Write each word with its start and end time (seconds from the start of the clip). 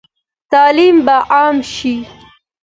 تعلیم 0.51 0.97
به 1.05 1.15
عام 1.35 1.57
شي؟ 1.73 1.95